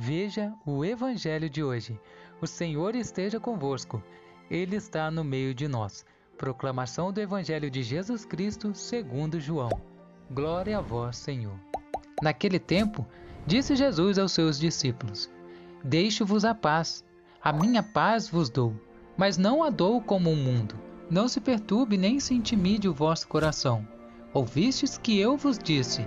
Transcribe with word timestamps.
Veja 0.00 0.54
o 0.64 0.84
Evangelho 0.84 1.50
de 1.50 1.60
hoje. 1.60 2.00
O 2.40 2.46
Senhor 2.46 2.94
esteja 2.94 3.40
convosco. 3.40 4.00
Ele 4.48 4.76
está 4.76 5.10
no 5.10 5.24
meio 5.24 5.52
de 5.52 5.66
nós. 5.66 6.06
Proclamação 6.36 7.12
do 7.12 7.20
Evangelho 7.20 7.68
de 7.68 7.82
Jesus 7.82 8.24
Cristo, 8.24 8.72
segundo 8.76 9.40
João. 9.40 9.70
Glória 10.30 10.78
a 10.78 10.80
vós, 10.80 11.16
Senhor. 11.16 11.58
Naquele 12.22 12.60
tempo, 12.60 13.04
disse 13.44 13.74
Jesus 13.74 14.20
aos 14.20 14.30
seus 14.30 14.56
discípulos: 14.56 15.28
Deixo-vos 15.82 16.44
a 16.44 16.54
paz. 16.54 17.04
A 17.42 17.52
minha 17.52 17.82
paz 17.82 18.28
vos 18.28 18.48
dou, 18.48 18.72
mas 19.16 19.36
não 19.36 19.64
a 19.64 19.68
dou 19.68 20.00
como 20.00 20.30
o 20.30 20.36
mundo. 20.36 20.76
Não 21.10 21.26
se 21.26 21.40
perturbe 21.40 21.96
nem 21.96 22.20
se 22.20 22.34
intimide 22.34 22.88
o 22.88 22.94
vosso 22.94 23.26
coração. 23.26 23.84
Ouvistes 24.32 24.96
que 24.96 25.18
eu 25.18 25.36
vos 25.36 25.58
disse: 25.58 26.06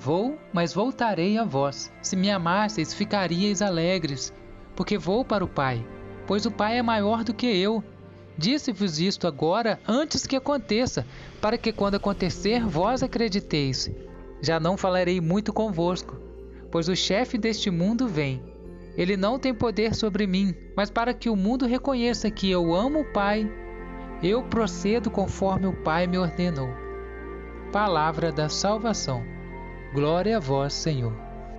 Vou, 0.00 0.38
mas 0.52 0.72
voltarei 0.72 1.36
a 1.38 1.44
vós. 1.44 1.92
Se 2.00 2.14
me 2.14 2.30
amasseis, 2.30 2.94
ficaríeis 2.94 3.60
alegres, 3.60 4.32
porque 4.76 4.96
vou 4.96 5.24
para 5.24 5.44
o 5.44 5.48
Pai, 5.48 5.84
pois 6.26 6.46
o 6.46 6.50
Pai 6.50 6.78
é 6.78 6.82
maior 6.82 7.24
do 7.24 7.34
que 7.34 7.46
eu. 7.46 7.82
Disse-vos 8.36 9.00
isto 9.00 9.26
agora, 9.26 9.80
antes 9.88 10.24
que 10.24 10.36
aconteça, 10.36 11.04
para 11.40 11.58
que 11.58 11.72
quando 11.72 11.96
acontecer, 11.96 12.64
vós 12.64 13.02
acrediteis. 13.02 13.90
Já 14.40 14.60
não 14.60 14.76
falarei 14.76 15.20
muito 15.20 15.52
convosco, 15.52 16.16
pois 16.70 16.88
o 16.88 16.94
chefe 16.94 17.36
deste 17.36 17.68
mundo 17.68 18.06
vem. 18.06 18.40
Ele 18.96 19.16
não 19.16 19.38
tem 19.38 19.52
poder 19.52 19.94
sobre 19.96 20.26
mim, 20.26 20.54
mas 20.76 20.90
para 20.90 21.12
que 21.12 21.28
o 21.28 21.34
mundo 21.34 21.66
reconheça 21.66 22.30
que 22.30 22.48
eu 22.48 22.72
amo 22.72 23.00
o 23.00 23.12
Pai, 23.12 23.50
eu 24.22 24.44
procedo 24.44 25.10
conforme 25.10 25.66
o 25.66 25.72
Pai 25.72 26.06
me 26.06 26.18
ordenou. 26.18 26.68
Palavra 27.72 28.30
da 28.30 28.48
salvação. 28.48 29.37
Glória 29.92 30.36
a 30.36 30.40
vós, 30.40 30.74
Senhor. 30.74 31.12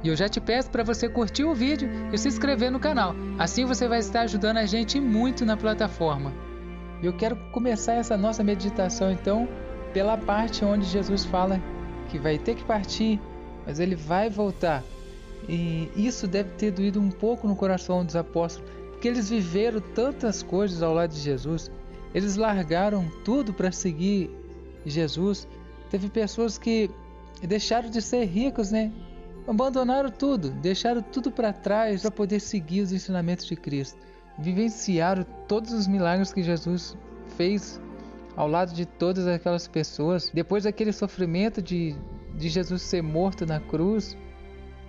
E 0.03 0.07
eu 0.07 0.15
já 0.15 0.29
te 0.29 0.39
peço 0.39 0.69
para 0.69 0.83
você 0.83 1.09
curtir 1.09 1.43
o 1.43 1.55
vídeo 1.55 1.89
e 2.13 2.17
se 2.17 2.27
inscrever 2.27 2.71
no 2.71 2.79
canal. 2.79 3.15
Assim 3.37 3.65
você 3.65 3.87
vai 3.87 3.99
estar 3.99 4.21
ajudando 4.21 4.57
a 4.57 4.65
gente 4.65 4.99
muito 4.99 5.45
na 5.45 5.57
plataforma. 5.57 6.31
Eu 7.01 7.11
quero 7.13 7.35
começar 7.51 7.93
essa 7.93 8.15
nossa 8.15 8.43
meditação 8.43 9.11
então 9.11 9.47
pela 9.93 10.15
parte 10.15 10.63
onde 10.63 10.85
Jesus 10.85 11.25
fala 11.25 11.59
que 12.09 12.19
vai 12.19 12.37
ter 12.37 12.55
que 12.55 12.63
partir, 12.63 13.19
mas 13.65 13.79
ele 13.79 13.95
vai 13.95 14.29
voltar. 14.29 14.83
E 15.47 15.89
isso 15.95 16.27
deve 16.27 16.51
ter 16.51 16.71
doído 16.71 17.01
um 17.01 17.09
pouco 17.09 17.47
no 17.47 17.55
coração 17.55 18.05
dos 18.05 18.15
apóstolos, 18.15 18.69
porque 18.91 19.07
eles 19.07 19.29
viveram 19.29 19.81
tantas 19.81 20.43
coisas 20.43 20.83
ao 20.83 20.93
lado 20.93 21.11
de 21.11 21.19
Jesus. 21.19 21.71
Eles 22.13 22.35
largaram 22.35 23.09
tudo 23.25 23.53
para 23.53 23.71
seguir 23.71 24.29
Jesus. 24.85 25.47
Teve 25.89 26.09
pessoas 26.09 26.57
que 26.57 26.91
e 27.41 27.47
deixaram 27.47 27.89
de 27.89 28.01
ser 28.01 28.25
ricos, 28.25 28.71
né? 28.71 28.91
Abandonaram 29.47 30.11
tudo, 30.11 30.51
deixaram 30.51 31.01
tudo 31.01 31.31
para 31.31 31.51
trás 31.51 32.01
para 32.01 32.11
poder 32.11 32.39
seguir 32.39 32.81
os 32.81 32.91
ensinamentos 32.91 33.45
de 33.45 33.55
Cristo. 33.55 33.97
Vivenciaram 34.37 35.25
todos 35.47 35.73
os 35.73 35.87
milagres 35.87 36.31
que 36.31 36.43
Jesus 36.43 36.95
fez 37.35 37.81
ao 38.35 38.47
lado 38.47 38.73
de 38.73 38.85
todas 38.85 39.27
aquelas 39.27 39.67
pessoas. 39.67 40.29
Depois 40.33 40.63
daquele 40.63 40.93
sofrimento 40.93 41.61
de, 41.61 41.95
de 42.35 42.47
Jesus 42.47 42.81
ser 42.81 43.01
morto 43.01 43.45
na 43.45 43.59
cruz, 43.59 44.15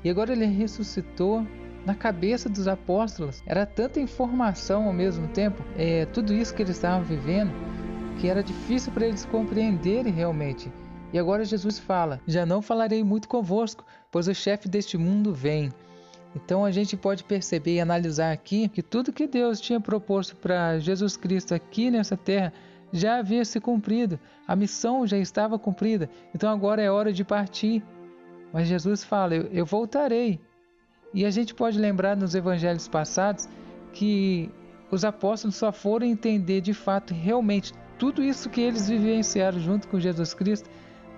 e 0.05 0.11
agora 0.11 0.33
ele 0.33 0.47
ressuscitou 0.47 1.47
na 1.85 1.95
cabeça 1.95 2.49
dos 2.49 2.69
apóstolos. 2.69 3.43
Era 3.47 3.65
tanta 3.67 4.01
informação 4.01 4.85
ao 4.85 4.93
mesmo 4.93 5.27
tempo, 5.29 5.65
é, 5.77 6.07
tudo 6.07 6.35
isso 6.35 6.55
que 6.55 6.63
eles 6.63 6.77
estavam 6.77 7.03
vivendo, 7.03 7.53
que 8.21 8.29
era 8.29 8.43
difícil 8.43 8.93
para 8.93 9.07
eles 9.07 9.25
compreenderem 9.25 10.13
realmente. 10.13 10.71
E 11.13 11.19
agora 11.19 11.45
Jesus 11.45 11.79
fala: 11.79 12.21
Já 12.27 12.47
não 12.47 12.63
falarei 12.63 13.03
muito 13.03 13.29
convosco, 13.29 13.85
pois 14.11 14.29
o 14.29 14.35
chefe 14.35 14.69
deste 14.69 14.97
mundo 14.97 15.35
vem. 15.35 15.73
Então 16.35 16.65
a 16.65 16.71
gente 16.71 16.97
pode 16.97 17.25
perceber 17.25 17.75
e 17.75 17.81
analisar 17.81 18.33
aqui 18.33 18.69
que 18.69 18.83
tudo 18.83 19.13
que 19.13 19.27
Deus 19.27 19.61
tinha 19.61 19.81
proposto 19.81 20.37
para 20.37 20.79
Jesus 20.79 21.17
Cristo 21.17 21.55
aqui 21.55 21.91
nessa 21.91 22.17
terra 22.17 22.53
já 22.93 23.19
havia 23.19 23.45
se 23.45 23.61
cumprido, 23.61 24.19
a 24.47 24.57
missão 24.57 25.07
já 25.07 25.17
estava 25.17 25.59
cumprida, 25.59 26.11
então 26.35 26.51
agora 26.51 26.83
é 26.83 26.91
hora 26.91 27.13
de 27.13 27.25
partir. 27.25 27.83
Mas 28.53 28.69
Jesus 28.69 29.05
fala: 29.05 29.35
Eu, 29.35 29.43
eu 29.53 29.67
voltarei. 29.67 30.41
E 31.13 31.25
a 31.25 31.31
gente 31.31 31.55
pode 31.55 31.79
lembrar 31.79 32.17
nos 32.17 32.37
evangelhos 32.37 32.87
passados 32.87 33.49
que 33.93 34.49
os 34.93 35.05
apóstolos 35.05 35.57
só 35.57 35.73
foram 35.73 36.07
entender 36.07 36.61
de 36.61 36.73
fato 36.73 37.13
realmente 37.13 37.73
tudo 37.99 38.23
isso 38.23 38.49
que 38.49 38.61
eles 38.61 38.89
vivenciaram 38.89 39.59
junto 39.59 39.89
com 39.89 39.99
Jesus 39.99 40.33
Cristo 40.35 40.71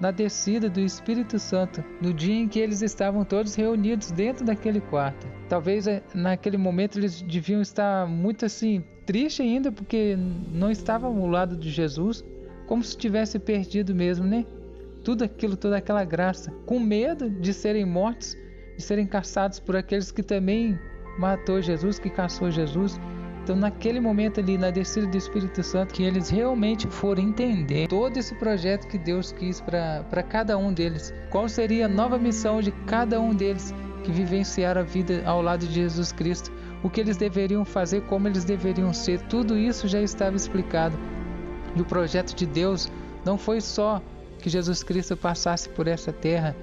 na 0.02 0.10
descida 0.10 0.68
do 0.68 0.80
Espírito 0.80 1.38
Santo, 1.38 1.82
no 2.00 2.12
dia 2.12 2.34
em 2.34 2.48
que 2.48 2.58
eles 2.58 2.82
estavam 2.82 3.24
todos 3.24 3.54
reunidos 3.54 4.10
dentro 4.10 4.44
daquele 4.44 4.80
quarto. 4.80 5.28
Talvez 5.48 5.86
eh, 5.86 6.02
naquele 6.12 6.56
momento 6.56 6.98
eles 6.98 7.22
deviam 7.22 7.62
estar 7.62 8.04
muito 8.08 8.44
assim, 8.44 8.82
triste 9.06 9.42
ainda 9.42 9.70
porque 9.70 10.18
não 10.52 10.72
estavam 10.72 11.16
ao 11.16 11.28
lado 11.28 11.56
de 11.56 11.70
Jesus, 11.70 12.24
como 12.66 12.82
se 12.82 12.96
tivesse 12.96 13.38
perdido 13.38 13.94
mesmo, 13.94 14.26
né? 14.26 14.44
Tudo 15.04 15.22
aquilo, 15.22 15.56
toda 15.56 15.76
aquela 15.76 16.04
graça, 16.04 16.50
com 16.66 16.80
medo 16.80 17.30
de 17.30 17.54
serem 17.54 17.84
mortos, 17.84 18.36
de 18.76 18.82
serem 18.82 19.06
caçados 19.06 19.60
por 19.60 19.76
aqueles 19.76 20.10
que 20.10 20.24
também 20.24 20.76
matou 21.16 21.62
Jesus, 21.62 22.00
que 22.00 22.10
caçou 22.10 22.50
Jesus. 22.50 22.98
Então, 23.42 23.56
naquele 23.56 23.98
momento 23.98 24.38
ali, 24.38 24.56
na 24.56 24.70
descida 24.70 25.06
do 25.06 25.16
Espírito 25.16 25.64
Santo, 25.64 25.92
que 25.92 26.04
eles 26.04 26.30
realmente 26.30 26.86
foram 26.86 27.22
entender 27.22 27.88
todo 27.88 28.16
esse 28.16 28.34
projeto 28.36 28.86
que 28.86 28.96
Deus 28.96 29.32
quis 29.32 29.60
para 29.60 30.22
cada 30.22 30.56
um 30.56 30.72
deles. 30.72 31.12
Qual 31.28 31.48
seria 31.48 31.86
a 31.86 31.88
nova 31.88 32.18
missão 32.18 32.60
de 32.60 32.70
cada 32.86 33.20
um 33.20 33.34
deles 33.34 33.74
que 34.04 34.12
vivenciaram 34.12 34.82
a 34.82 34.84
vida 34.84 35.22
ao 35.26 35.42
lado 35.42 35.66
de 35.66 35.74
Jesus 35.74 36.12
Cristo? 36.12 36.52
O 36.84 36.90
que 36.90 37.00
eles 37.00 37.16
deveriam 37.16 37.64
fazer, 37.64 38.02
como 38.02 38.28
eles 38.28 38.44
deveriam 38.44 38.92
ser, 38.92 39.20
tudo 39.22 39.58
isso 39.58 39.88
já 39.88 40.00
estava 40.00 40.36
explicado. 40.36 40.96
E 41.74 41.80
o 41.80 41.84
projeto 41.84 42.34
de 42.36 42.46
Deus 42.46 42.88
não 43.24 43.36
foi 43.36 43.60
só 43.60 44.00
que 44.38 44.48
Jesus 44.50 44.84
Cristo 44.84 45.16
passasse 45.16 45.68
por 45.68 45.88
essa 45.88 46.12
terra 46.12 46.54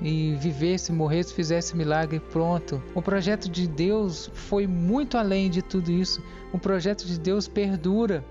e 0.00 0.34
vivesse, 0.36 0.92
morresse, 0.92 1.34
fizesse 1.34 1.76
milagre, 1.76 2.20
pronto. 2.20 2.82
O 2.94 3.02
projeto 3.02 3.48
de 3.48 3.66
Deus 3.66 4.30
foi 4.32 4.66
muito 4.66 5.18
além 5.18 5.50
de 5.50 5.62
tudo 5.62 5.90
isso. 5.90 6.22
O 6.52 6.58
projeto 6.58 7.04
de 7.04 7.18
Deus 7.18 7.48
perdura. 7.48 8.24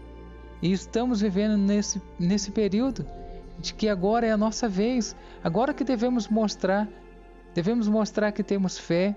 E 0.61 0.72
estamos 0.72 1.22
vivendo 1.22 1.57
nesse, 1.57 2.01
nesse 2.17 2.51
período 2.51 3.05
de 3.59 3.73
que 3.73 3.89
agora 3.89 4.25
é 4.25 4.31
a 4.31 4.38
nossa 4.38 4.67
vez. 4.69 5.16
Agora 5.44 5.73
que 5.73 5.83
devemos 5.83 6.28
mostrar, 6.28 6.88
devemos 7.53 7.88
mostrar 7.88 8.31
que 8.31 8.44
temos 8.44 8.78
fé. 8.78 9.16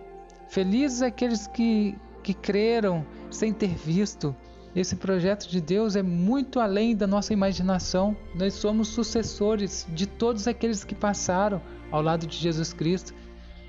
Felizes 0.48 1.02
aqueles 1.02 1.46
que, 1.46 1.96
que 2.22 2.34
creram 2.34 3.06
sem 3.30 3.52
ter 3.52 3.74
visto. 3.74 4.34
Esse 4.74 4.94
projeto 4.94 5.48
de 5.48 5.60
Deus 5.60 5.96
é 5.96 6.02
muito 6.02 6.60
além 6.60 6.94
da 6.94 7.06
nossa 7.06 7.32
imaginação. 7.32 8.16
Nós 8.34 8.54
somos 8.54 8.88
sucessores 8.88 9.86
de 9.90 10.06
todos 10.06 10.46
aqueles 10.46 10.84
que 10.84 10.94
passaram 10.94 11.60
ao 11.90 12.00
lado 12.00 12.26
de 12.26 12.36
Jesus 12.36 12.72
Cristo. 12.72 13.12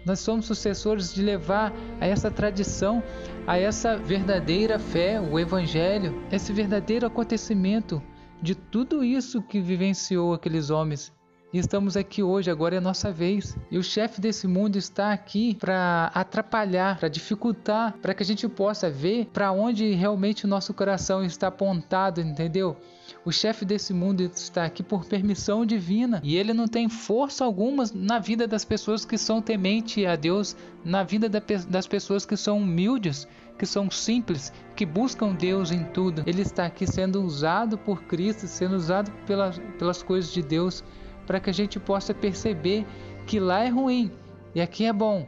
Nós 0.05 0.19
somos 0.19 0.45
sucessores 0.45 1.13
de 1.13 1.21
levar 1.21 1.73
a 1.99 2.05
essa 2.05 2.29
tradição, 2.29 3.03
a 3.47 3.57
essa 3.57 3.97
verdadeira 3.97 4.77
fé, 4.77 5.19
o 5.19 5.39
Evangelho, 5.39 6.23
esse 6.31 6.53
verdadeiro 6.53 7.05
acontecimento 7.05 8.01
de 8.41 8.55
tudo 8.55 9.03
isso 9.03 9.41
que 9.41 9.59
vivenciou 9.59 10.33
aqueles 10.33 10.69
homens 10.69 11.13
e 11.53 11.57
estamos 11.57 11.97
aqui 11.97 12.23
hoje, 12.23 12.49
agora 12.49 12.75
é 12.75 12.77
a 12.77 12.81
nossa 12.81 13.11
vez. 13.11 13.57
E 13.69 13.77
o 13.77 13.83
chefe 13.83 14.21
desse 14.21 14.47
mundo 14.47 14.77
está 14.77 15.11
aqui 15.11 15.55
para 15.55 16.09
atrapalhar, 16.13 16.97
para 16.97 17.09
dificultar, 17.09 17.93
para 18.01 18.13
que 18.13 18.23
a 18.23 18.25
gente 18.25 18.47
possa 18.47 18.89
ver 18.89 19.25
para 19.33 19.51
onde 19.51 19.91
realmente 19.91 20.45
o 20.45 20.47
nosso 20.47 20.73
coração 20.73 21.23
está 21.23 21.47
apontado, 21.47 22.21
entendeu? 22.21 22.77
O 23.25 23.31
chefe 23.31 23.65
desse 23.65 23.93
mundo 23.93 24.21
está 24.21 24.63
aqui 24.63 24.81
por 24.81 25.05
permissão 25.05 25.65
divina 25.65 26.21
e 26.23 26.37
ele 26.37 26.53
não 26.53 26.67
tem 26.67 26.87
força 26.87 27.43
alguma 27.43 27.83
na 27.93 28.17
vida 28.17 28.47
das 28.47 28.63
pessoas 28.63 29.03
que 29.03 29.17
são 29.17 29.41
tementes 29.41 30.05
a 30.05 30.15
Deus, 30.15 30.55
na 30.85 31.03
vida 31.03 31.29
das 31.29 31.85
pessoas 31.85 32.25
que 32.25 32.37
são 32.37 32.59
humildes, 32.59 33.27
que 33.59 33.65
são 33.65 33.91
simples, 33.91 34.53
que 34.75 34.85
buscam 34.85 35.35
Deus 35.35 35.69
em 35.71 35.83
tudo. 35.83 36.23
Ele 36.25 36.41
está 36.41 36.65
aqui 36.65 36.87
sendo 36.87 37.21
usado 37.21 37.77
por 37.77 38.03
Cristo, 38.03 38.47
sendo 38.47 38.75
usado 38.75 39.11
pelas, 39.27 39.59
pelas 39.77 40.01
coisas 40.01 40.31
de 40.31 40.41
Deus 40.41 40.81
para 41.25 41.39
que 41.39 41.49
a 41.49 41.53
gente 41.53 41.79
possa 41.79 42.13
perceber 42.13 42.85
que 43.25 43.39
lá 43.39 43.63
é 43.63 43.69
ruim 43.69 44.11
e 44.53 44.61
aqui 44.61 44.85
é 44.85 44.93
bom. 44.93 45.27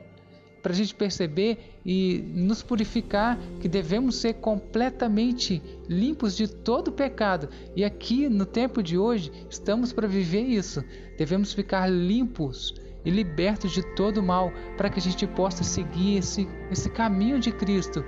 Para 0.61 0.71
a 0.71 0.75
gente 0.75 0.95
perceber 0.95 1.77
e 1.85 2.23
nos 2.33 2.63
purificar 2.63 3.37
que 3.59 3.67
devemos 3.67 4.15
ser 4.15 4.35
completamente 4.35 5.61
limpos 5.89 6.37
de 6.37 6.47
todo 6.47 6.91
pecado. 6.91 7.49
E 7.75 7.83
aqui 7.83 8.29
no 8.29 8.45
tempo 8.45 8.81
de 8.81 8.97
hoje 8.97 9.29
estamos 9.49 9.91
para 9.91 10.07
viver 10.07 10.43
isso. 10.43 10.81
Devemos 11.17 11.51
ficar 11.51 11.87
limpos 11.87 12.73
e 13.03 13.09
libertos 13.09 13.73
de 13.73 13.83
todo 13.95 14.23
mal 14.23 14.53
para 14.77 14.89
que 14.89 14.99
a 14.99 15.01
gente 15.01 15.27
possa 15.27 15.65
seguir 15.65 16.19
esse, 16.19 16.47
esse 16.71 16.89
caminho 16.89 17.39
de 17.39 17.51
Cristo 17.51 18.03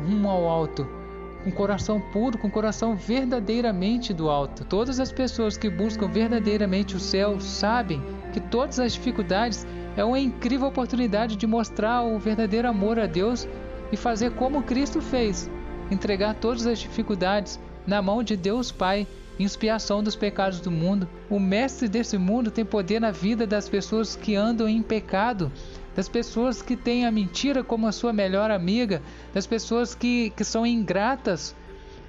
rumo 0.00 0.28
ao 0.28 0.48
alto 0.48 0.99
com 1.44 1.50
coração 1.50 2.00
puro, 2.00 2.38
com 2.38 2.50
coração 2.50 2.94
verdadeiramente 2.94 4.12
do 4.12 4.28
alto. 4.28 4.64
Todas 4.64 5.00
as 5.00 5.10
pessoas 5.10 5.56
que 5.56 5.70
buscam 5.70 6.06
verdadeiramente 6.06 6.96
o 6.96 7.00
céu 7.00 7.40
sabem 7.40 8.02
que 8.32 8.40
todas 8.40 8.78
as 8.78 8.92
dificuldades 8.92 9.66
é 9.96 10.04
uma 10.04 10.18
incrível 10.18 10.68
oportunidade 10.68 11.36
de 11.36 11.46
mostrar 11.46 12.02
o 12.02 12.18
verdadeiro 12.18 12.68
amor 12.68 12.98
a 12.98 13.06
Deus 13.06 13.48
e 13.90 13.96
fazer 13.96 14.32
como 14.32 14.62
Cristo 14.62 15.00
fez, 15.00 15.50
entregar 15.90 16.34
todas 16.34 16.66
as 16.66 16.78
dificuldades 16.78 17.58
na 17.86 18.00
mão 18.00 18.22
de 18.22 18.36
Deus 18.36 18.70
Pai, 18.70 19.06
expiação 19.44 20.02
dos 20.02 20.16
pecados 20.16 20.60
do 20.60 20.70
mundo. 20.70 21.08
O 21.28 21.38
mestre 21.38 21.88
desse 21.88 22.18
mundo 22.18 22.50
tem 22.50 22.64
poder 22.64 23.00
na 23.00 23.10
vida 23.10 23.46
das 23.46 23.68
pessoas 23.68 24.16
que 24.16 24.34
andam 24.34 24.68
em 24.68 24.82
pecado, 24.82 25.50
das 25.94 26.08
pessoas 26.08 26.62
que 26.62 26.76
têm 26.76 27.06
a 27.06 27.10
mentira 27.10 27.64
como 27.64 27.86
a 27.86 27.92
sua 27.92 28.12
melhor 28.12 28.50
amiga, 28.50 29.02
das 29.32 29.46
pessoas 29.46 29.94
que, 29.94 30.30
que 30.30 30.44
são 30.44 30.66
ingratas, 30.66 31.54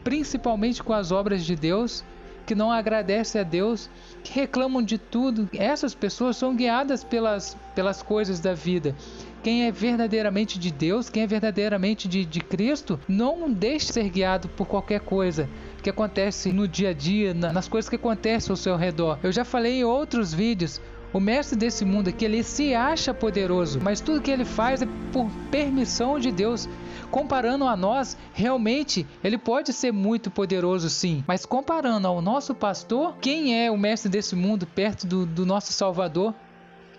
principalmente 0.03 0.83
com 0.83 0.93
as 0.93 1.11
obras 1.11 1.43
de 1.45 1.55
Deus, 1.55 2.03
que 2.45 2.55
não 2.55 2.71
agradecem 2.71 3.39
a 3.39 3.43
Deus, 3.43 3.89
que 4.23 4.33
reclamam 4.33 4.81
de 4.81 4.97
tudo. 4.97 5.49
Essas 5.53 5.95
pessoas 5.95 6.37
são 6.37 6.55
guiadas 6.55 7.03
pelas, 7.03 7.55
pelas 7.75 8.03
coisas 8.03 8.39
da 8.39 8.53
vida. 8.53 8.95
Quem 9.43 9.65
é 9.65 9.71
verdadeiramente 9.71 10.59
de 10.59 10.71
Deus, 10.71 11.09
quem 11.09 11.23
é 11.23 11.27
verdadeiramente 11.27 12.07
de, 12.07 12.23
de 12.23 12.41
Cristo, 12.41 12.99
não 13.07 13.51
deixe 13.51 13.91
ser 13.91 14.07
guiado 14.09 14.47
por 14.49 14.67
qualquer 14.67 14.99
coisa 14.99 15.49
que 15.81 15.89
acontece 15.89 16.51
no 16.51 16.67
dia 16.67 16.89
a 16.89 16.93
dia, 16.93 17.33
nas 17.33 17.67
coisas 17.67 17.89
que 17.89 17.95
acontecem 17.95 18.51
ao 18.51 18.55
seu 18.55 18.75
redor. 18.75 19.17
Eu 19.23 19.31
já 19.31 19.43
falei 19.43 19.79
em 19.79 19.83
outros 19.83 20.31
vídeos 20.31 20.79
o 21.13 21.19
mestre 21.19 21.57
desse 21.57 21.83
mundo 21.83 22.07
aqui, 22.07 22.23
ele 22.23 22.41
se 22.41 22.73
acha 22.73 23.13
poderoso, 23.13 23.81
mas 23.81 23.99
tudo 23.99 24.21
que 24.21 24.31
ele 24.31 24.45
faz 24.45 24.81
é 24.81 24.87
por 25.11 25.29
permissão 25.49 26.19
de 26.19 26.31
Deus. 26.31 26.69
Comparando 27.09 27.67
a 27.67 27.75
nós, 27.75 28.17
realmente 28.33 29.05
ele 29.21 29.37
pode 29.37 29.73
ser 29.73 29.91
muito 29.91 30.31
poderoso 30.31 30.89
sim, 30.89 31.21
mas 31.27 31.45
comparando 31.45 32.07
ao 32.07 32.21
nosso 32.21 32.55
pastor, 32.55 33.17
quem 33.19 33.61
é 33.61 33.69
o 33.69 33.77
mestre 33.77 34.09
desse 34.09 34.35
mundo 34.35 34.65
perto 34.65 35.05
do, 35.05 35.25
do 35.25 35.45
nosso 35.45 35.73
Salvador? 35.73 36.33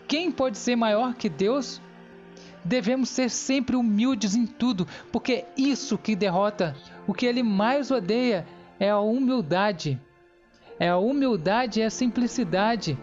Quem 0.07 0.31
pode 0.31 0.59
ser 0.59 0.77
maior 0.77 1.15
que 1.15 1.31
Deus? 1.31 1.81
Devemos 2.65 3.09
ser 3.09 3.29
sempre 3.29 3.75
humildes 3.75 4.35
em 4.35 4.47
tudo, 4.47 4.87
porque 5.11 5.45
isso 5.57 5.99
que 5.99 6.15
derrota, 6.15 6.77
o 7.07 7.13
que 7.13 7.27
ele 7.27 7.43
mais 7.43 7.91
odeia 7.91 8.47
é 8.79 8.91
a 8.91 9.01
humildade. 9.01 10.01
É 10.79 10.89
a 10.89 10.99
humildade 10.99 11.81
e 11.81 11.83
a 11.83 11.91
simplicidade. 11.91 12.97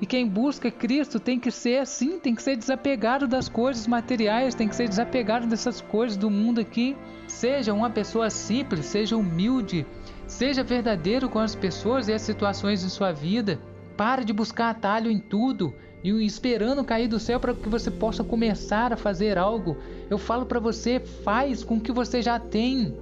E 0.00 0.06
quem 0.06 0.28
busca 0.28 0.70
Cristo 0.70 1.18
tem 1.18 1.40
que 1.40 1.50
ser 1.50 1.78
assim, 1.78 2.18
tem 2.18 2.34
que 2.34 2.42
ser 2.42 2.56
desapegado 2.56 3.26
das 3.26 3.48
coisas 3.48 3.86
materiais, 3.86 4.54
tem 4.54 4.68
que 4.68 4.76
ser 4.76 4.88
desapegado 4.88 5.46
dessas 5.46 5.80
coisas 5.80 6.16
do 6.16 6.30
mundo 6.30 6.60
aqui. 6.60 6.96
Seja 7.26 7.72
uma 7.72 7.90
pessoa 7.90 8.28
simples, 8.28 8.86
seja 8.86 9.16
humilde, 9.16 9.86
seja 10.26 10.62
verdadeiro 10.62 11.28
com 11.28 11.38
as 11.38 11.54
pessoas 11.54 12.08
e 12.08 12.12
as 12.12 12.22
situações 12.22 12.82
de 12.82 12.90
sua 12.90 13.12
vida. 13.12 13.58
Pare 13.96 14.24
de 14.24 14.32
buscar 14.32 14.70
atalho 14.70 15.10
em 15.10 15.18
tudo 15.18 15.74
e 16.06 16.26
esperando 16.26 16.84
cair 16.84 17.08
do 17.08 17.18
céu 17.18 17.40
para 17.40 17.52
que 17.52 17.68
você 17.68 17.90
possa 17.90 18.22
começar 18.22 18.92
a 18.92 18.96
fazer 18.96 19.36
algo. 19.36 19.76
Eu 20.08 20.18
falo 20.18 20.46
para 20.46 20.60
você, 20.60 21.00
faz 21.00 21.64
com 21.64 21.76
o 21.76 21.80
que 21.80 21.90
você 21.90 22.22
já 22.22 22.38
tem. 22.38 22.96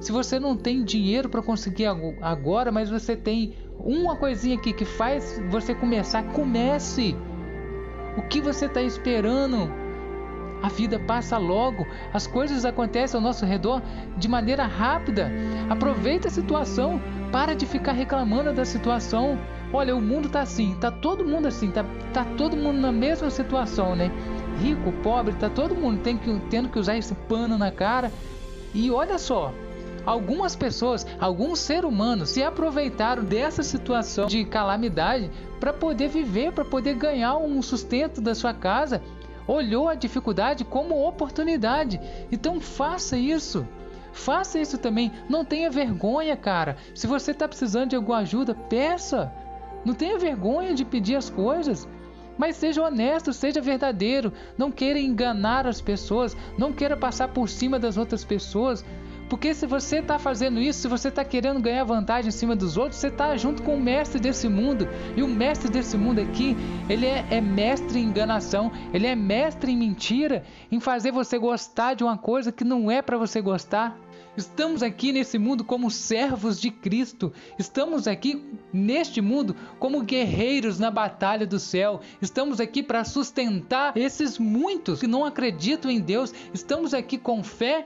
Se 0.00 0.10
você 0.10 0.40
não 0.40 0.56
tem 0.56 0.82
dinheiro 0.82 1.28
para 1.28 1.42
conseguir 1.42 1.86
agora, 2.20 2.72
mas 2.72 2.90
você 2.90 3.14
tem 3.14 3.54
uma 3.78 4.16
coisinha 4.16 4.56
aqui 4.56 4.72
que 4.72 4.84
faz 4.84 5.40
você 5.50 5.74
começar, 5.74 6.22
comece. 6.32 7.14
O 8.16 8.22
que 8.22 8.40
você 8.40 8.66
está 8.66 8.82
esperando? 8.82 9.70
A 10.62 10.68
vida 10.68 10.98
passa 10.98 11.38
logo, 11.38 11.86
as 12.12 12.26
coisas 12.26 12.64
acontecem 12.64 13.16
ao 13.16 13.22
nosso 13.22 13.46
redor 13.46 13.80
de 14.18 14.28
maneira 14.28 14.66
rápida. 14.66 15.30
Aproveita 15.70 16.28
a 16.28 16.30
situação, 16.30 17.00
para 17.32 17.54
de 17.54 17.64
ficar 17.64 17.92
reclamando 17.92 18.52
da 18.52 18.64
situação. 18.64 19.38
Olha, 19.72 19.94
o 19.94 20.00
mundo 20.00 20.28
tá 20.28 20.40
assim, 20.40 20.74
tá 20.80 20.90
todo 20.90 21.24
mundo 21.24 21.46
assim, 21.46 21.70
tá, 21.70 21.84
tá 22.12 22.24
todo 22.36 22.56
mundo 22.56 22.80
na 22.80 22.90
mesma 22.90 23.30
situação, 23.30 23.94
né? 23.94 24.10
Rico, 24.60 24.92
pobre, 25.02 25.34
tá 25.34 25.48
todo 25.48 25.74
mundo 25.74 26.02
tem 26.02 26.16
que, 26.16 26.40
tendo 26.50 26.68
que 26.68 26.78
usar 26.78 26.96
esse 26.96 27.14
pano 27.14 27.56
na 27.56 27.70
cara. 27.70 28.10
E 28.74 28.90
olha 28.90 29.18
só, 29.18 29.52
Algumas 30.04 30.56
pessoas, 30.56 31.06
alguns 31.20 31.58
seres 31.58 31.84
humanos 31.84 32.30
se 32.30 32.42
aproveitaram 32.42 33.22
dessa 33.22 33.62
situação 33.62 34.26
de 34.26 34.44
calamidade 34.44 35.30
para 35.58 35.72
poder 35.72 36.08
viver, 36.08 36.52
para 36.52 36.64
poder 36.64 36.94
ganhar 36.94 37.36
um 37.36 37.60
sustento 37.60 38.20
da 38.20 38.34
sua 38.34 38.54
casa. 38.54 39.02
Olhou 39.46 39.88
a 39.88 39.94
dificuldade 39.94 40.64
como 40.64 41.06
oportunidade. 41.06 42.00
Então 42.32 42.60
faça 42.60 43.16
isso. 43.16 43.66
Faça 44.12 44.58
isso 44.58 44.78
também. 44.78 45.12
Não 45.28 45.44
tenha 45.44 45.70
vergonha, 45.70 46.36
cara. 46.36 46.76
Se 46.94 47.06
você 47.06 47.32
está 47.32 47.46
precisando 47.46 47.90
de 47.90 47.96
alguma 47.96 48.18
ajuda, 48.18 48.54
peça. 48.54 49.32
Não 49.84 49.94
tenha 49.94 50.18
vergonha 50.18 50.74
de 50.74 50.84
pedir 50.84 51.16
as 51.16 51.30
coisas. 51.30 51.88
Mas 52.38 52.56
seja 52.56 52.82
honesto, 52.82 53.32
seja 53.32 53.60
verdadeiro. 53.60 54.32
Não 54.56 54.70
queira 54.70 54.98
enganar 54.98 55.66
as 55.66 55.80
pessoas. 55.80 56.36
Não 56.56 56.72
queira 56.72 56.96
passar 56.96 57.28
por 57.28 57.48
cima 57.48 57.78
das 57.78 57.96
outras 57.96 58.24
pessoas. 58.24 58.84
Porque 59.30 59.54
se 59.54 59.64
você 59.64 59.98
está 59.98 60.18
fazendo 60.18 60.58
isso, 60.58 60.80
se 60.80 60.88
você 60.88 61.06
está 61.06 61.24
querendo 61.24 61.60
ganhar 61.60 61.84
vantagem 61.84 62.30
em 62.30 62.32
cima 62.32 62.56
dos 62.56 62.76
outros, 62.76 62.96
você 62.96 63.06
está 63.06 63.36
junto 63.36 63.62
com 63.62 63.76
o 63.76 63.80
mestre 63.80 64.18
desse 64.18 64.48
mundo. 64.48 64.88
E 65.16 65.22
o 65.22 65.28
mestre 65.28 65.70
desse 65.70 65.96
mundo 65.96 66.20
aqui, 66.20 66.56
ele 66.88 67.06
é, 67.06 67.24
é 67.30 67.40
mestre 67.40 68.00
em 68.00 68.06
enganação, 68.06 68.72
ele 68.92 69.06
é 69.06 69.14
mestre 69.14 69.70
em 69.70 69.76
mentira, 69.76 70.42
em 70.72 70.80
fazer 70.80 71.12
você 71.12 71.38
gostar 71.38 71.94
de 71.94 72.02
uma 72.02 72.18
coisa 72.18 72.50
que 72.50 72.64
não 72.64 72.90
é 72.90 73.00
para 73.00 73.16
você 73.16 73.40
gostar. 73.40 73.96
Estamos 74.36 74.82
aqui 74.82 75.12
nesse 75.12 75.38
mundo 75.38 75.64
como 75.64 75.90
servos 75.90 76.60
de 76.60 76.70
Cristo. 76.70 77.32
Estamos 77.58 78.06
aqui 78.06 78.42
neste 78.72 79.20
mundo 79.20 79.56
como 79.78 80.02
guerreiros 80.02 80.78
na 80.78 80.90
batalha 80.90 81.46
do 81.46 81.58
céu. 81.58 82.00
Estamos 82.22 82.60
aqui 82.60 82.82
para 82.82 83.04
sustentar 83.04 83.96
esses 83.96 84.38
muitos 84.38 85.00
que 85.00 85.08
não 85.08 85.24
acreditam 85.24 85.90
em 85.90 86.00
Deus. 86.00 86.32
Estamos 86.54 86.94
aqui 86.94 87.18
com 87.18 87.42
fé 87.42 87.84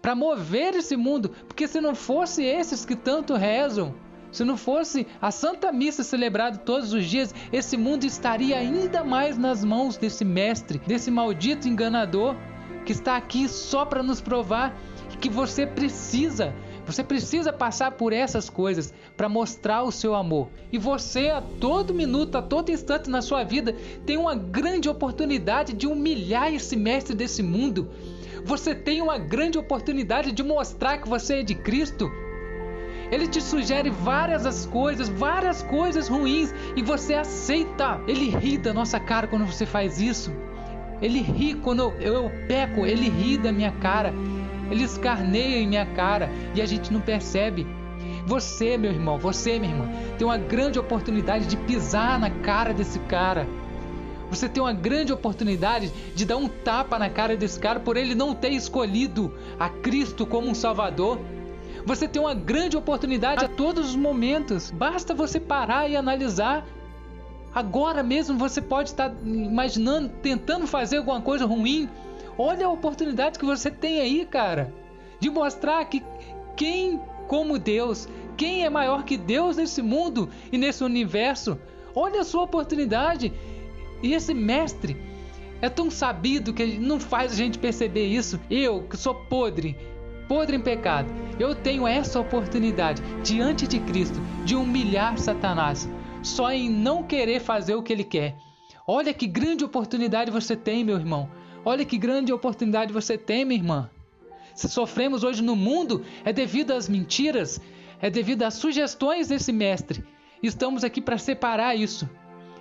para 0.00 0.14
mover 0.14 0.74
esse 0.74 0.96
mundo, 0.96 1.30
porque 1.46 1.66
se 1.66 1.80
não 1.80 1.94
fosse 1.94 2.42
esses 2.42 2.86
que 2.86 2.96
tanto 2.96 3.34
rezam, 3.34 3.94
se 4.30 4.44
não 4.44 4.56
fosse 4.56 5.06
a 5.20 5.30
Santa 5.30 5.72
Missa 5.72 6.04
celebrada 6.04 6.56
todos 6.56 6.92
os 6.92 7.04
dias, 7.04 7.34
esse 7.52 7.76
mundo 7.76 8.04
estaria 8.04 8.56
ainda 8.56 9.02
mais 9.02 9.36
nas 9.36 9.64
mãos 9.64 9.96
desse 9.96 10.24
mestre, 10.24 10.80
desse 10.86 11.10
maldito 11.10 11.68
enganador 11.68 12.36
que 12.86 12.92
está 12.92 13.16
aqui 13.16 13.48
só 13.48 13.84
para 13.84 14.02
nos 14.02 14.20
provar 14.20 14.74
que 15.20 15.28
você 15.28 15.66
precisa, 15.66 16.54
você 16.86 17.04
precisa 17.04 17.52
passar 17.52 17.92
por 17.92 18.12
essas 18.12 18.50
coisas 18.50 18.92
para 19.16 19.28
mostrar 19.28 19.82
o 19.82 19.92
seu 19.92 20.14
amor. 20.14 20.48
E 20.72 20.78
você 20.78 21.28
a 21.28 21.40
todo 21.40 21.94
minuto, 21.94 22.36
a 22.36 22.42
todo 22.42 22.70
instante 22.70 23.08
na 23.10 23.22
sua 23.22 23.44
vida 23.44 23.76
tem 24.04 24.16
uma 24.16 24.34
grande 24.34 24.88
oportunidade 24.88 25.72
de 25.74 25.86
humilhar 25.86 26.52
esse 26.52 26.76
mestre 26.76 27.14
desse 27.14 27.42
mundo 27.42 27.90
você 28.44 28.74
tem 28.74 29.02
uma 29.02 29.18
grande 29.18 29.58
oportunidade 29.58 30.32
de 30.32 30.42
mostrar 30.42 30.98
que 30.98 31.08
você 31.08 31.36
é 31.36 31.42
de 31.42 31.54
Cristo. 31.54 32.10
Ele 33.10 33.26
te 33.26 33.40
sugere 33.40 33.90
várias 33.90 34.46
as 34.46 34.66
coisas, 34.66 35.08
várias 35.08 35.62
coisas 35.62 36.08
ruins 36.08 36.54
e 36.76 36.82
você 36.82 37.14
aceita. 37.14 38.00
Ele 38.06 38.28
ri 38.28 38.56
da 38.56 38.72
nossa 38.72 39.00
cara 39.00 39.26
quando 39.26 39.46
você 39.46 39.66
faz 39.66 40.00
isso. 40.00 40.32
Ele 41.02 41.20
ri 41.20 41.54
quando 41.54 41.82
eu, 41.82 41.94
eu 42.00 42.32
peco, 42.46 42.86
ele 42.86 43.08
ri 43.08 43.36
da 43.36 43.50
minha 43.50 43.72
cara. 43.72 44.12
Ele 44.70 44.84
escarneia 44.84 45.58
em 45.58 45.66
minha 45.66 45.86
cara 45.86 46.30
e 46.54 46.62
a 46.62 46.66
gente 46.66 46.92
não 46.92 47.00
percebe. 47.00 47.66
Você, 48.26 48.76
meu 48.76 48.92
irmão, 48.92 49.18
você, 49.18 49.58
minha 49.58 49.72
irmã, 49.72 49.88
tem 50.18 50.26
uma 50.26 50.38
grande 50.38 50.78
oportunidade 50.78 51.46
de 51.46 51.56
pisar 51.56 52.18
na 52.18 52.30
cara 52.30 52.72
desse 52.72 52.98
cara. 53.00 53.46
Você 54.30 54.48
tem 54.48 54.62
uma 54.62 54.72
grande 54.72 55.12
oportunidade 55.12 55.90
de 56.14 56.24
dar 56.24 56.36
um 56.36 56.48
tapa 56.48 56.98
na 56.98 57.10
cara 57.10 57.36
desse 57.36 57.58
cara 57.58 57.80
por 57.80 57.96
ele 57.96 58.14
não 58.14 58.34
ter 58.34 58.50
escolhido 58.50 59.34
a 59.58 59.68
Cristo 59.68 60.24
como 60.24 60.48
um 60.48 60.54
Salvador. 60.54 61.18
Você 61.84 62.06
tem 62.06 62.22
uma 62.22 62.34
grande 62.34 62.76
oportunidade 62.76 63.44
a 63.44 63.48
todos 63.48 63.90
os 63.90 63.96
momentos. 63.96 64.70
Basta 64.70 65.14
você 65.14 65.40
parar 65.40 65.90
e 65.90 65.96
analisar. 65.96 66.64
Agora 67.52 68.02
mesmo 68.02 68.38
você 68.38 68.62
pode 68.62 68.90
estar 68.90 69.12
imaginando, 69.24 70.08
tentando 70.22 70.66
fazer 70.66 70.98
alguma 70.98 71.20
coisa 71.20 71.44
ruim. 71.44 71.88
Olha 72.38 72.66
a 72.66 72.70
oportunidade 72.70 73.38
que 73.38 73.44
você 73.44 73.70
tem 73.70 74.00
aí, 74.00 74.24
cara, 74.24 74.72
de 75.18 75.28
mostrar 75.30 75.84
que 75.84 76.02
quem 76.56 77.00
como 77.30 77.60
Deus, 77.60 78.08
quem 78.36 78.64
é 78.64 78.68
maior 78.68 79.04
que 79.04 79.16
Deus 79.16 79.56
nesse 79.56 79.80
mundo 79.80 80.28
e 80.50 80.58
nesse 80.58 80.82
universo. 80.82 81.56
Olha 81.94 82.22
a 82.22 82.24
sua 82.24 82.42
oportunidade 82.42 83.32
e 84.02 84.14
esse 84.14 84.34
mestre 84.34 84.96
é 85.62 85.68
tão 85.68 85.90
sabido 85.90 86.52
que 86.52 86.78
não 86.78 86.98
faz 86.98 87.32
a 87.32 87.36
gente 87.36 87.56
perceber 87.56 88.06
isso. 88.06 88.40
Eu, 88.50 88.82
que 88.82 88.96
sou 88.96 89.14
podre, 89.14 89.76
podre 90.26 90.56
em 90.56 90.60
pecado, 90.60 91.08
eu 91.38 91.54
tenho 91.54 91.86
essa 91.86 92.18
oportunidade 92.18 93.00
diante 93.22 93.66
de 93.66 93.78
Cristo 93.78 94.20
de 94.44 94.56
humilhar 94.56 95.16
Satanás, 95.16 95.88
só 96.22 96.50
em 96.50 96.68
não 96.68 97.04
querer 97.04 97.40
fazer 97.40 97.76
o 97.76 97.82
que 97.82 97.92
ele 97.92 98.04
quer. 98.04 98.36
Olha 98.84 99.14
que 99.14 99.26
grande 99.28 99.64
oportunidade 99.64 100.32
você 100.32 100.56
tem, 100.56 100.82
meu 100.82 100.96
irmão. 100.96 101.28
Olha 101.64 101.84
que 101.84 101.98
grande 101.98 102.32
oportunidade 102.32 102.92
você 102.92 103.18
tem, 103.18 103.44
minha 103.44 103.60
irmã. 103.60 103.90
Se 104.54 104.68
sofremos 104.68 105.24
hoje 105.24 105.42
no 105.42 105.56
mundo, 105.56 106.04
é 106.24 106.32
devido 106.32 106.72
às 106.72 106.88
mentiras, 106.88 107.60
é 108.00 108.10
devido 108.10 108.42
às 108.42 108.54
sugestões 108.54 109.28
desse 109.28 109.52
mestre. 109.52 110.04
Estamos 110.42 110.84
aqui 110.84 111.00
para 111.00 111.18
separar 111.18 111.74
isso 111.74 112.08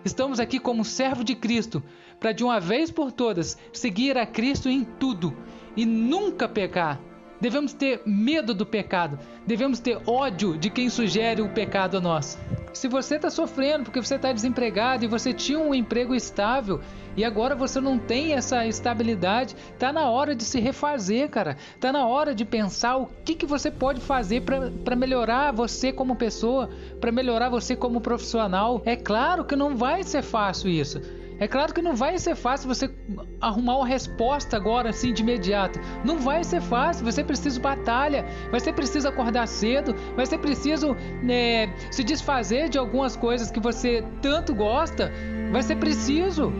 Estamos 0.03 0.39
aqui 0.39 0.60
como 0.60 0.86
servo 0.86 1.24
de 1.24 1.36
Cristo 1.36 1.84
para 2.20 2.32
de 2.32 2.44
uma 2.44 2.60
vez 2.60 2.89
por 2.89 3.12
todas 3.12 3.58
seguir 3.74 4.18
a 4.18 4.25
Cristo 4.25 4.70
em 4.70 4.84
tudo 4.84 5.36
e 5.75 5.86
nunca 5.86 6.48
pecar. 6.48 7.00
Devemos 7.39 7.74
ter 7.74 8.01
medo 8.06 8.53
do 8.53 8.65
pecado, 8.65 9.20
devemos 9.46 9.79
ter 9.79 10.00
ódio 10.06 10.58
de 10.58 10.70
quem 10.70 10.89
sugere 10.89 11.41
o 11.41 11.50
pecado 11.50 11.98
a 11.98 12.01
nós. 12.01 12.38
Se 12.74 12.88
você 12.88 13.16
está 13.16 13.30
sofrendo 13.30 13.86
porque 13.86 14.02
você 14.02 14.16
está 14.16 14.32
desempregado 14.32 15.04
e 15.04 15.08
você 15.08 15.34
tinha 15.34 15.60
um 15.60 15.74
emprego 15.74 16.14
estável 16.14 16.80
e 17.18 17.24
agora 17.24 17.56
você 17.56 17.82
não 17.82 17.98
tem 17.98 18.34
essa 18.34 18.66
estabilidade, 18.66 19.56
tá 19.78 19.92
na 19.92 20.10
hora 20.10 20.36
de 20.36 20.44
se 20.44 20.60
refazer, 20.60 21.30
cara. 21.30 21.58
Tá 21.80 21.92
na 21.92 22.08
hora 22.08 22.34
de 22.34 22.46
pensar 22.46 22.98
o 22.98 23.08
que, 23.26 23.36
que 23.36 23.46
você 23.46 23.70
pode 23.70 24.00
fazer 24.00 24.42
para 24.42 24.96
melhorar 24.96 25.52
você 25.52 25.92
como 25.92 26.16
pessoa, 26.16 26.70
para 27.02 27.12
melhorar 27.12 27.50
você 27.50 27.76
como 27.76 28.00
profissional. 28.00 28.82
É 28.86 28.96
claro 28.96 29.44
que 29.44 29.56
não 29.56 29.76
vai 29.76 30.04
ser 30.04 30.22
fácil 30.22 30.70
isso. 30.70 31.02
É 31.39 31.48
claro 31.48 31.74
que 31.74 31.81
não 31.81 31.96
vai 31.96 32.17
ser 32.19 32.36
fácil 32.36 32.67
você 32.67 32.93
arrumar 33.39 33.77
uma 33.77 33.88
resposta 33.88 34.58
agora 34.58 34.89
assim 34.89 35.13
de 35.13 35.22
imediato. 35.22 35.79
Não 36.03 36.19
vai 36.19 36.43
ser 36.43 36.62
fácil, 36.62 37.03
vai 37.03 37.13
ser 37.13 37.24
preciso 37.24 37.62
batalha, 37.62 38.25
vai 38.51 38.60
ser 38.60 38.74
preciso 38.74 39.08
acordar 39.08 39.48
cedo, 39.48 39.96
vai 40.17 40.25
ser 40.25 40.38
preciso 40.39 40.96
né, 41.24 41.74
se 41.91 42.03
desfazer 42.03 42.67
de 42.67 42.77
algumas 42.77 43.15
coisas 43.15 43.50
que 43.50 43.60
você 43.60 44.03
tanto 44.22 44.53
gosta, 44.53 45.12
vai 45.51 45.63
ser 45.63 45.77
preciso. 45.77 46.51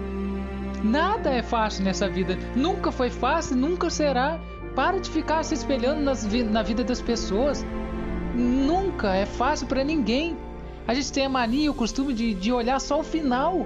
Nada 0.81 1.29
é 1.29 1.43
fácil 1.43 1.83
nessa 1.83 2.07
vida, 2.07 2.38
nunca 2.55 2.89
foi 2.89 3.09
fácil, 3.09 3.57
nunca 3.57 3.89
será. 3.89 4.39
Para 4.75 5.00
de 5.00 5.09
ficar 5.09 5.43
se 5.43 5.55
espelhando 5.55 6.00
nas, 6.00 6.24
na 6.25 6.63
vida 6.63 6.86
das 6.86 7.01
pessoas. 7.01 7.65
Nunca 8.33 9.13
é 9.13 9.25
fácil 9.25 9.67
para 9.67 9.83
ninguém. 9.83 10.38
A 10.88 10.93
gente 10.93 11.12
tem 11.12 11.25
a 11.25 11.29
mania 11.29 11.69
o 11.69 11.74
costume 11.74 12.13
de, 12.13 12.33
de 12.33 12.53
olhar 12.53 12.79
só 12.79 13.00
o 13.00 13.03
final 13.03 13.65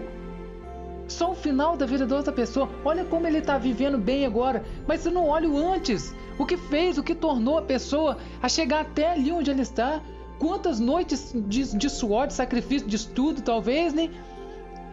só 1.07 1.31
o 1.31 1.35
final 1.35 1.75
da 1.75 1.85
vida 1.85 2.05
da 2.05 2.15
outra 2.15 2.31
pessoa. 2.31 2.69
Olha 2.83 3.03
como 3.05 3.27
ele 3.27 3.39
está 3.39 3.57
vivendo 3.57 3.97
bem 3.97 4.25
agora, 4.25 4.63
mas 4.87 5.01
você 5.01 5.09
não 5.09 5.27
olha 5.27 5.49
o 5.49 5.57
antes. 5.57 6.15
O 6.37 6.45
que 6.45 6.57
fez, 6.57 6.97
o 6.97 7.03
que 7.03 7.13
tornou 7.13 7.57
a 7.57 7.61
pessoa 7.61 8.17
a 8.41 8.49
chegar 8.49 8.81
até 8.81 9.11
ali 9.11 9.31
onde 9.31 9.51
ele 9.51 9.61
está. 9.61 10.01
Quantas 10.39 10.79
noites 10.79 11.31
de, 11.33 11.77
de 11.77 11.89
suor, 11.89 12.27
de 12.27 12.33
sacrifício, 12.33 12.87
de 12.87 12.95
estudo, 12.95 13.41
talvez, 13.41 13.93
né? 13.93 14.09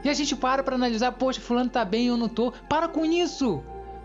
E 0.05 0.09
a 0.09 0.15
gente 0.15 0.37
para 0.37 0.63
para 0.63 0.75
analisar, 0.75 1.13
poxa, 1.13 1.41
fulano 1.41 1.71
tá 1.71 1.85
bem, 1.85 2.07
eu 2.07 2.17
não 2.17 2.29
tô. 2.29 2.53
Para 2.69 2.89
com 2.89 3.05
isso! 3.05 3.63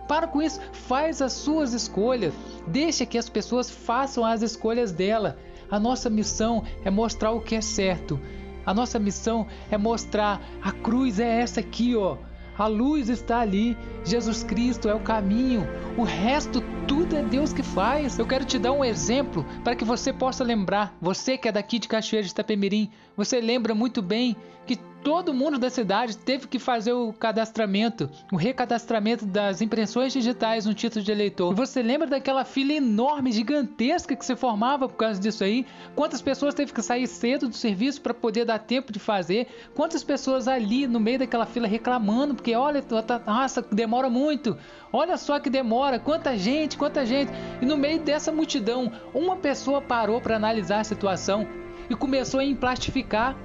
Para 0.07 0.27
com 0.27 0.41
isso, 0.41 0.59
faz 0.71 1.21
as 1.21 1.33
suas 1.33 1.73
escolhas. 1.73 2.33
Deixa 2.67 3.05
que 3.05 3.17
as 3.17 3.27
pessoas 3.27 3.69
façam 3.71 4.23
as 4.23 4.41
escolhas 4.41 4.91
dela. 4.91 5.37
A 5.69 5.79
nossa 5.79 6.09
missão 6.09 6.63
é 6.83 6.91
mostrar 6.91 7.31
o 7.31 7.41
que 7.41 7.55
é 7.55 7.61
certo. 7.61 8.19
A 8.65 8.73
nossa 8.73 8.97
missão 8.99 9.47
é 9.69 9.77
mostrar 9.77 10.41
a 10.61 10.71
cruz 10.71 11.19
é 11.19 11.41
essa 11.41 11.59
aqui, 11.59 11.95
ó. 11.95 12.17
A 12.57 12.67
luz 12.67 13.09
está 13.09 13.41
ali. 13.41 13.77
Jesus 14.05 14.43
Cristo 14.43 14.87
é 14.87 14.93
o 14.93 14.99
caminho. 14.99 15.67
O 15.97 16.03
resto 16.03 16.61
tudo 16.87 17.15
é 17.15 17.21
Deus 17.21 17.51
que 17.51 17.61
faz. 17.61 18.17
Eu 18.17 18.25
quero 18.25 18.45
te 18.45 18.57
dar 18.57 18.71
um 18.71 18.83
exemplo 18.83 19.45
para 19.63 19.75
que 19.75 19.83
você 19.83 20.13
possa 20.13 20.43
lembrar. 20.43 20.95
Você 21.01 21.37
que 21.37 21.49
é 21.49 21.51
daqui 21.51 21.79
de 21.79 21.87
Cachoeira 21.87 22.25
de 22.25 22.31
Itapemirim, 22.31 22.89
você 23.15 23.41
lembra 23.41 23.75
muito 23.75 24.01
bem 24.01 24.37
que 24.65 24.79
todo 25.05 25.35
mundo 25.35 25.59
da 25.59 25.69
cidade 25.69 26.17
teve 26.17 26.47
que 26.47 26.57
fazer 26.57 26.91
o 26.91 27.13
cadastramento, 27.13 28.09
o 28.33 28.35
recadastramento 28.35 29.23
das 29.23 29.61
impressões 29.61 30.11
digitais 30.11 30.65
no 30.65 30.73
título 30.73 31.05
de 31.05 31.11
eleitor. 31.11 31.53
E 31.53 31.55
você 31.55 31.83
lembra 31.83 32.07
daquela 32.07 32.43
fila 32.43 32.73
enorme, 32.73 33.31
gigantesca 33.31 34.15
que 34.15 34.25
se 34.25 34.35
formava 34.35 34.89
por 34.89 34.95
causa 34.95 35.21
disso 35.21 35.43
aí? 35.43 35.63
Quantas 35.95 36.23
pessoas 36.23 36.55
teve 36.55 36.73
que 36.73 36.81
sair 36.81 37.05
cedo 37.05 37.47
do 37.47 37.55
serviço 37.55 38.01
para 38.01 38.15
poder 38.15 38.45
dar 38.45 38.57
tempo 38.57 38.91
de 38.91 38.97
fazer? 38.97 39.47
Quantas 39.75 40.03
pessoas 40.03 40.47
ali 40.47 40.87
no 40.87 40.99
meio 40.99 41.19
daquela 41.19 41.45
fila 41.45 41.67
reclamando 41.67 42.33
porque 42.33 42.55
olha, 42.55 42.81
tá, 42.81 43.21
nossa, 43.27 43.61
demora 43.61 44.09
muito. 44.09 44.57
Olha 44.91 45.17
só 45.17 45.39
que 45.39 45.51
demora, 45.51 45.99
quanta 45.99 46.35
gente, 46.35 46.79
quanta 46.79 47.05
gente. 47.05 47.31
E 47.61 47.65
no 47.65 47.77
meio 47.77 47.99
dessa 47.99 48.31
multidão, 48.31 48.91
uma 49.13 49.35
pessoa 49.35 49.79
parou 49.79 50.19
para 50.19 50.35
analisar 50.35 50.79
a 50.79 50.83
situação 50.83 51.47
e 51.87 51.93
começou 51.95 52.39
a 52.39 52.43
emplastificar 52.43 53.37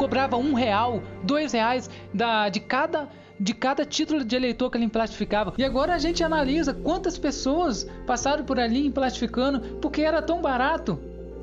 cobrava 0.00 0.38
um 0.38 0.54
real, 0.54 1.02
dois 1.22 1.52
reais 1.52 1.90
da, 2.14 2.48
de 2.48 2.58
cada 2.58 3.06
de 3.38 3.54
cada 3.54 3.86
título 3.86 4.22
de 4.22 4.36
eleitor 4.36 4.70
que 4.70 4.76
ele 4.76 4.84
emplastificava. 4.84 5.54
E 5.56 5.64
agora 5.64 5.94
a 5.94 5.98
gente 5.98 6.22
analisa 6.22 6.74
quantas 6.74 7.16
pessoas 7.18 7.86
passaram 8.06 8.44
por 8.44 8.60
ali 8.60 8.86
emplastificando 8.86 9.60
porque 9.80 10.02
era 10.02 10.20
tão 10.20 10.42
barato. 10.42 10.98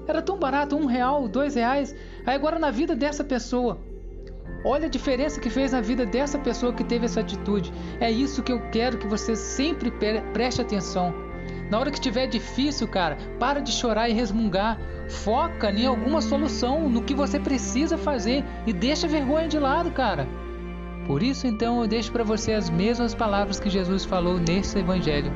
Era 0.08 0.22
tão 0.22 0.38
barato, 0.38 0.76
um 0.76 0.86
real, 0.86 1.28
dois 1.28 1.56
reais. 1.56 1.96
Aí 2.26 2.36
agora 2.36 2.60
na 2.60 2.70
vida 2.70 2.96
dessa 2.96 3.24
pessoa, 3.24 3.80
olha 4.64 4.86
a 4.86 4.90
diferença 4.90 5.40
que 5.40 5.50
fez 5.50 5.72
na 5.72 5.82
vida 5.82 6.06
dessa 6.06 6.38
pessoa 6.38 6.72
que 6.72 6.84
teve 6.84 7.06
essa 7.06 7.22
atitude. 7.22 7.74
É 8.00 8.12
isso 8.12 8.44
que 8.44 8.52
eu 8.52 8.62
quero 8.70 9.00
que 9.00 9.08
você 9.08 9.36
sempre 9.36 9.92
preste 10.34 10.62
atenção. 10.62 11.14
Na 11.70 11.80
hora 11.80 11.90
que 11.90 11.98
estiver 11.98 12.28
difícil, 12.28 12.88
cara, 12.88 13.18
para 13.40 13.60
de 13.60 13.72
chorar 13.72 14.08
e 14.08 14.14
resmungar. 14.14 14.80
Foca 15.08 15.72
em 15.72 15.86
alguma 15.86 16.22
solução, 16.22 16.90
no 16.90 17.02
que 17.02 17.14
você 17.14 17.40
precisa 17.40 17.98
fazer 17.98 18.44
e 18.66 18.74
deixa 18.74 19.08
a 19.08 19.10
vergonha 19.10 19.48
de 19.48 19.58
lado, 19.58 19.92
cara. 19.92 20.28
Por 21.06 21.24
isso, 21.24 21.48
então, 21.48 21.82
eu 21.82 21.88
deixo 21.88 22.12
para 22.12 22.24
você 22.24 22.54
as 22.54 22.70
mesmas 22.70 23.16
palavras 23.16 23.60
que 23.60 23.70
Jesus 23.70 24.04
falou 24.04 24.38
nesse 24.38 24.78
evangelho. 24.78 25.32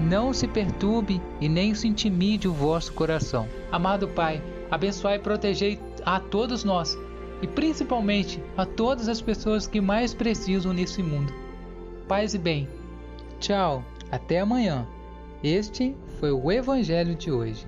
Não 0.00 0.32
se 0.32 0.48
perturbe 0.48 1.20
e 1.40 1.48
nem 1.48 1.74
se 1.74 1.86
intimide 1.86 2.48
o 2.48 2.52
vosso 2.52 2.92
coração. 2.92 3.48
Amado 3.70 4.08
Pai, 4.08 4.42
abençoai 4.70 5.16
e 5.16 5.20
protegei 5.20 5.78
a 6.04 6.18
todos 6.18 6.64
nós 6.64 6.96
e 7.40 7.46
principalmente 7.46 8.42
a 8.56 8.64
todas 8.64 9.08
as 9.08 9.20
pessoas 9.20 9.66
que 9.66 9.80
mais 9.80 10.12
precisam 10.12 10.72
nesse 10.72 11.02
mundo. 11.02 11.32
Paz 12.06 12.34
e 12.34 12.38
bem. 12.38 12.68
Tchau, 13.38 13.84
até 14.10 14.40
amanhã. 14.40 14.86
Este 15.42 15.94
foi 16.18 16.32
o 16.32 16.50
Evangelho 16.50 17.14
de 17.14 17.30
hoje. 17.30 17.66